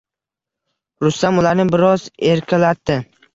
[1.05, 1.99] Rustam ularni biroz
[2.31, 2.99] erkalatdi